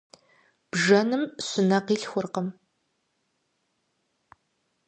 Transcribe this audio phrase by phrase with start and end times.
[0.71, 2.47] Бжэным щынэ къилъхуркъым.